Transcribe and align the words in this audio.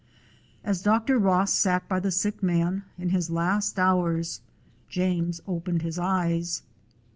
As 0.63 0.81
Dr. 0.81 1.19
Ross 1.19 1.53
sat 1.53 1.87
by 1.87 1.99
the 1.99 2.09
sick 2.09 2.41
man 2.41 2.85
in 2.97 3.09
his 3.09 3.29
last 3.29 3.77
hours, 3.77 4.41
James 4.89 5.41
opened 5.47 5.83
his 5.83 5.99
eyes. 5.99 6.63